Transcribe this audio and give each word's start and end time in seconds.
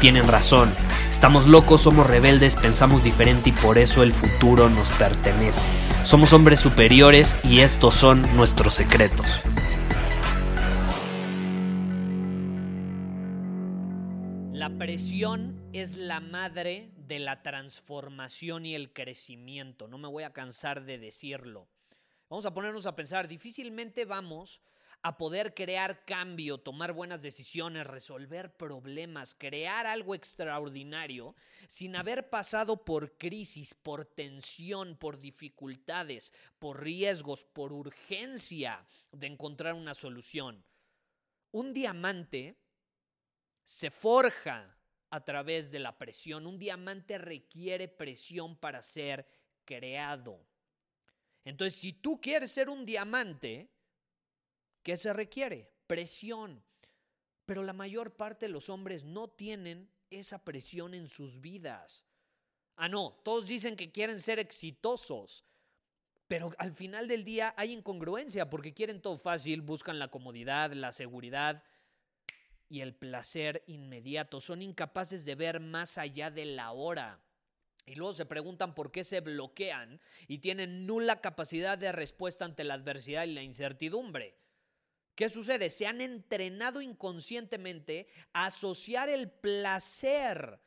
tienen 0.00 0.26
razón. 0.26 0.72
Estamos 1.10 1.46
locos, 1.46 1.82
somos 1.82 2.06
rebeldes, 2.06 2.56
pensamos 2.56 3.04
diferente 3.04 3.50
y 3.50 3.52
por 3.52 3.76
eso 3.76 4.02
el 4.02 4.12
futuro 4.12 4.70
nos 4.70 4.88
pertenece. 4.92 5.66
Somos 6.04 6.32
hombres 6.32 6.58
superiores 6.58 7.36
y 7.44 7.60
estos 7.60 7.94
son 7.94 8.22
nuestros 8.34 8.74
secretos. 8.74 9.42
La 14.52 14.70
presión 14.78 15.68
es 15.74 15.96
la 15.96 16.20
madre 16.20 16.90
de 16.96 17.18
la 17.18 17.42
transformación 17.42 18.64
y 18.64 18.74
el 18.74 18.92
crecimiento. 18.92 19.86
No 19.86 19.98
me 19.98 20.08
voy 20.08 20.24
a 20.24 20.32
cansar 20.32 20.84
de 20.84 20.98
decirlo. 20.98 21.68
Vamos 22.30 22.46
a 22.46 22.54
ponernos 22.54 22.86
a 22.86 22.96
pensar, 22.96 23.28
difícilmente 23.28 24.06
vamos 24.06 24.62
a 25.02 25.16
poder 25.16 25.54
crear 25.54 26.04
cambio, 26.04 26.58
tomar 26.58 26.92
buenas 26.92 27.22
decisiones, 27.22 27.86
resolver 27.86 28.54
problemas, 28.54 29.34
crear 29.34 29.86
algo 29.86 30.14
extraordinario 30.14 31.34
sin 31.68 31.96
haber 31.96 32.28
pasado 32.28 32.84
por 32.84 33.16
crisis, 33.16 33.72
por 33.72 34.04
tensión, 34.04 34.96
por 34.96 35.18
dificultades, 35.18 36.32
por 36.58 36.82
riesgos, 36.82 37.44
por 37.44 37.72
urgencia 37.72 38.84
de 39.10 39.26
encontrar 39.26 39.72
una 39.74 39.94
solución. 39.94 40.62
Un 41.52 41.72
diamante 41.72 42.58
se 43.64 43.90
forja 43.90 44.76
a 45.10 45.24
través 45.24 45.72
de 45.72 45.78
la 45.78 45.96
presión. 45.96 46.46
Un 46.46 46.58
diamante 46.58 47.18
requiere 47.18 47.88
presión 47.88 48.56
para 48.56 48.82
ser 48.82 49.26
creado. 49.64 50.46
Entonces, 51.44 51.80
si 51.80 51.92
tú 51.94 52.20
quieres 52.20 52.50
ser 52.50 52.68
un 52.68 52.84
diamante, 52.84 53.70
¿qué 54.82 54.96
se 54.96 55.12
requiere? 55.12 55.70
Presión. 55.86 56.62
Pero 57.46 57.62
la 57.62 57.72
mayor 57.72 58.14
parte 58.14 58.46
de 58.46 58.52
los 58.52 58.68
hombres 58.68 59.04
no 59.04 59.28
tienen 59.28 59.90
esa 60.10 60.44
presión 60.44 60.94
en 60.94 61.08
sus 61.08 61.40
vidas. 61.40 62.04
Ah, 62.76 62.88
no, 62.88 63.20
todos 63.24 63.46
dicen 63.46 63.76
que 63.76 63.92
quieren 63.92 64.20
ser 64.20 64.38
exitosos, 64.38 65.44
pero 66.28 66.52
al 66.58 66.72
final 66.72 67.08
del 67.08 67.24
día 67.24 67.54
hay 67.56 67.72
incongruencia 67.72 68.48
porque 68.48 68.72
quieren 68.72 69.02
todo 69.02 69.18
fácil, 69.18 69.62
buscan 69.62 69.98
la 69.98 70.08
comodidad, 70.08 70.72
la 70.72 70.92
seguridad, 70.92 71.62
y 72.70 72.80
el 72.80 72.94
placer 72.94 73.64
inmediato. 73.66 74.40
Son 74.40 74.62
incapaces 74.62 75.24
de 75.24 75.34
ver 75.34 75.60
más 75.60 75.98
allá 75.98 76.30
de 76.30 76.46
la 76.46 76.70
hora. 76.70 77.20
Y 77.84 77.96
luego 77.96 78.12
se 78.12 78.24
preguntan 78.24 78.74
por 78.74 78.92
qué 78.92 79.02
se 79.02 79.20
bloquean 79.20 80.00
y 80.28 80.38
tienen 80.38 80.86
nula 80.86 81.20
capacidad 81.20 81.76
de 81.76 81.90
respuesta 81.90 82.44
ante 82.44 82.62
la 82.62 82.74
adversidad 82.74 83.24
y 83.24 83.34
la 83.34 83.42
incertidumbre. 83.42 84.38
¿Qué 85.20 85.28
sucede? 85.28 85.68
Se 85.68 85.86
han 85.86 86.00
entrenado 86.00 86.80
inconscientemente 86.80 88.08
a 88.32 88.46
asociar 88.46 89.10
el 89.10 89.30
placer 89.30 90.58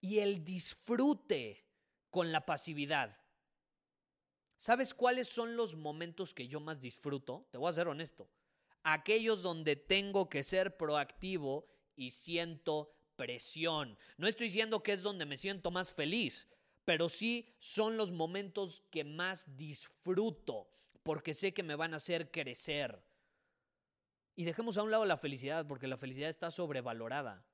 y 0.00 0.20
el 0.20 0.42
disfrute 0.42 1.66
con 2.08 2.32
la 2.32 2.46
pasividad. 2.46 3.14
¿Sabes 4.56 4.94
cuáles 4.94 5.28
son 5.28 5.56
los 5.56 5.76
momentos 5.76 6.32
que 6.32 6.48
yo 6.48 6.58
más 6.58 6.80
disfruto? 6.80 7.46
Te 7.50 7.58
voy 7.58 7.68
a 7.68 7.74
ser 7.74 7.86
honesto 7.86 8.30
aquellos 8.82 9.42
donde 9.42 9.76
tengo 9.76 10.30
que 10.30 10.42
ser 10.42 10.78
proactivo 10.78 11.66
y 11.94 12.12
siento 12.12 12.94
presión. 13.16 13.98
No 14.16 14.26
estoy 14.26 14.46
diciendo 14.46 14.82
que 14.82 14.92
es 14.92 15.02
donde 15.02 15.26
me 15.26 15.36
siento 15.36 15.70
más 15.70 15.92
feliz, 15.92 16.48
pero 16.86 17.10
sí 17.10 17.46
son 17.58 17.98
los 17.98 18.10
momentos 18.10 18.80
que 18.90 19.04
más 19.04 19.54
disfruto, 19.54 20.70
porque 21.02 21.34
sé 21.34 21.52
que 21.52 21.62
me 21.62 21.76
van 21.76 21.92
a 21.92 21.98
hacer 21.98 22.30
crecer. 22.30 23.11
Y 24.34 24.44
dejemos 24.44 24.78
a 24.78 24.82
un 24.82 24.90
lado 24.90 25.04
la 25.04 25.16
felicidad, 25.16 25.66
porque 25.66 25.86
la 25.86 25.96
felicidad 25.96 26.30
está 26.30 26.50
sobrevalorada, 26.50 27.44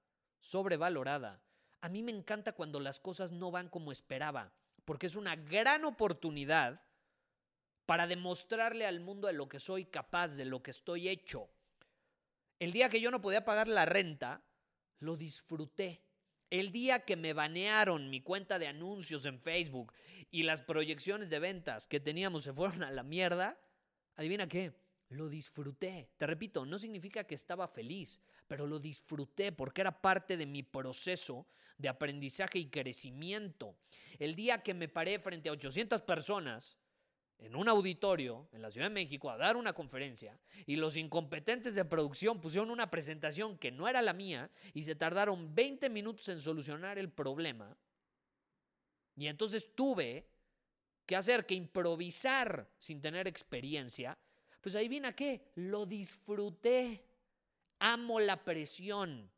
sobrevalorada. 0.41 1.43
A 1.81 1.89
mí 1.89 2.03
me 2.03 2.13
encanta 2.13 2.53
cuando 2.53 2.81
las 2.81 3.01
cosas 3.01 3.33
no 3.33 3.51
van 3.51 3.69
como 3.69 3.93
esperaba, 3.93 4.53
porque 4.85 5.07
es 5.07 5.17
una 5.17 5.37
gran 5.37 5.85
oportunidad 5.85 6.83
para 7.87 8.07
demostrarle 8.07 8.87
al 8.87 9.01
mundo 9.01 9.29
de 9.29 9.33
lo 9.33 9.49
que 9.49 9.61
soy 9.61 9.87
capaz, 9.87 10.37
de 10.37 10.45
lo 10.45 10.63
que 10.63 10.71
estoy 10.71 11.09
hecho. 11.09 11.49
El 12.59 12.73
día 12.73 12.89
que 12.89 13.01
yo 13.01 13.11
no 13.11 13.21
podía 13.21 13.45
pagar 13.45 13.69
la 13.69 13.87
renta, 13.87 14.43
lo 14.99 15.17
disfruté. 15.17 16.03
El 16.51 16.73
día 16.73 17.05
que 17.05 17.17
me 17.17 17.33
banearon 17.33 18.11
mi 18.11 18.21
cuenta 18.21 18.59
de 18.59 18.67
anuncios 18.67 19.25
en 19.25 19.41
Facebook 19.41 19.93
y 20.31 20.43
las 20.43 20.63
proyecciones 20.63 21.31
de 21.31 21.39
ventas 21.39 21.87
que 21.87 22.01
teníamos 22.01 22.43
se 22.43 22.53
fueron 22.53 22.83
a 22.83 22.91
la 22.91 23.03
mierda, 23.03 23.59
adivina 24.17 24.49
qué, 24.49 24.73
lo 25.11 25.29
disfruté. 25.29 26.11
Te 26.17 26.27
repito, 26.27 26.67
no 26.67 26.79
significa 26.79 27.25
que 27.25 27.35
estaba 27.35 27.69
feliz, 27.69 28.21
pero 28.47 28.67
lo 28.67 28.79
disfruté 28.79 29.53
porque 29.53 29.81
era 29.81 30.01
parte 30.01 30.37
de 30.37 30.47
mi 30.47 30.63
proceso 30.63 31.47
de 31.77 31.89
aprendizaje 31.89 32.59
y 32.59 32.69
crecimiento. 32.69 33.77
El 34.19 34.35
día 34.35 34.63
que 34.63 34.75
me 34.75 34.89
paré 34.89 35.19
frente 35.19 35.49
a 35.49 35.53
800 35.53 36.03
personas 36.03 36.77
en 37.39 37.55
un 37.55 37.69
auditorio 37.69 38.49
en 38.53 38.63
la 38.63 38.71
Ciudad 38.71 38.87
de 38.87 38.95
México 38.95 39.31
a 39.31 39.37
dar 39.37 39.57
una 39.57 39.73
conferencia 39.73 40.39
y 40.67 40.77
los 40.77 40.97
incompetentes 40.97 41.75
de 41.75 41.85
producción 41.85 42.41
pusieron 42.41 42.71
una 42.71 42.91
presentación 42.91 43.57
que 43.59 43.71
no 43.71 43.89
era 43.89 44.03
la 44.03 44.13
mía 44.13 44.51
y 44.75 44.83
se 44.83 44.97
tardaron 44.97 45.55
20 45.55 45.89
minutos 45.89 46.29
en 46.29 46.41
solucionar 46.41 46.99
el 46.99 47.11
problema. 47.11 47.77
Y 49.15 49.29
entonces 49.29 49.75
tuve 49.75 50.27
que 51.07 51.17
hacer 51.17 51.47
que 51.47 51.55
improvisar 51.55 52.69
sin 52.79 53.01
tener 53.01 53.27
experiencia. 53.27 54.19
Pues 54.61 54.75
ahí 54.75 54.89
viene 54.89 55.09
a 55.09 55.17
qué? 55.17 55.51
Lo 55.55 55.87
disfruté. 55.87 57.05
Amo 57.79 58.21
la 58.21 58.45
presión. 58.45 59.31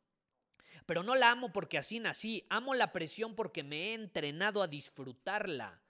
Pero 0.85 1.03
no 1.03 1.15
la 1.15 1.31
amo 1.31 1.51
porque 1.51 1.77
así 1.77 1.99
nací. 1.99 2.45
Amo 2.49 2.73
la 2.73 2.91
presión 2.91 3.35
porque 3.35 3.63
me 3.63 3.89
he 3.89 3.93
entrenado 3.93 4.63
a 4.63 4.67
disfrutarla. 4.67 5.81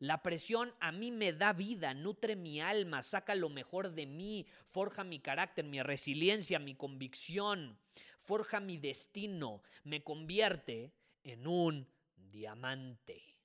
La 0.00 0.22
presión 0.22 0.74
a 0.80 0.92
mí 0.92 1.12
me 1.12 1.34
da 1.34 1.52
vida, 1.52 1.92
nutre 1.92 2.34
mi 2.34 2.58
alma, 2.58 3.02
saca 3.02 3.34
lo 3.34 3.50
mejor 3.50 3.92
de 3.92 4.06
mí, 4.06 4.46
forja 4.64 5.04
mi 5.04 5.18
carácter, 5.20 5.66
mi 5.66 5.82
resiliencia, 5.82 6.58
mi 6.58 6.74
convicción, 6.74 7.78
forja 8.18 8.60
mi 8.60 8.78
destino, 8.78 9.62
me 9.84 10.02
convierte 10.02 10.94
en 11.22 11.46
un 11.46 11.86
diamante. 12.16 13.36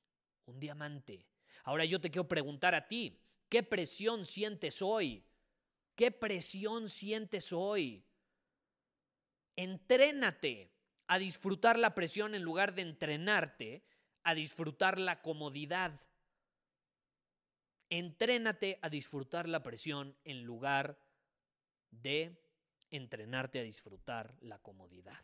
Un 0.46 0.57
diamante. 0.57 1.25
Ahora 1.66 1.84
yo 1.84 2.00
te 2.00 2.09
quiero 2.09 2.28
preguntar 2.29 2.73
a 2.73 2.88
ti, 2.88 3.19
¿qué 3.50 3.63
presión 3.63 4.25
sientes 4.25 4.81
hoy? 4.81 5.25
¿Qué 5.95 6.11
presión 6.11 6.89
sientes 6.89 7.53
hoy? 7.53 8.06
Entrénate 9.56 10.72
a 11.07 11.17
disfrutar 11.17 11.79
la 11.79 11.95
presión 11.95 12.35
en 12.35 12.44
lugar 12.44 12.73
de 12.73 12.81
entrenarte 12.81 13.84
a 14.23 14.34
disfrutar 14.34 14.99
la 14.99 15.22
comodidad. 15.22 15.93
Entrénate 17.90 18.79
a 18.81 18.90
disfrutar 18.90 19.47
la 19.47 19.61
presión 19.64 20.17
en 20.23 20.43
lugar 20.43 20.99
de 21.91 22.41
entrenarte 22.90 23.59
a 23.59 23.64
disfrutar 23.64 24.35
la 24.41 24.59
comodidad. 24.59 25.23